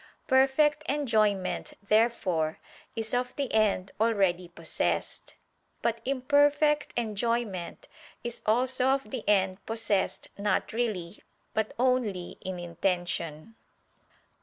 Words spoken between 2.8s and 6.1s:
is of the end already possessed: but